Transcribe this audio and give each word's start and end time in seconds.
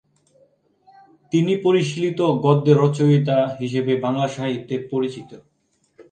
তিনি 1.33 1.53
পরিশীলিত 1.57 2.19
গদ্যের 2.43 2.77
রচয়িতা 2.77 3.37
হিসেবে 3.59 3.93
বাংলা 3.95 4.27
সাহিত্যে 4.27 4.75
পরিচিত। 4.91 5.29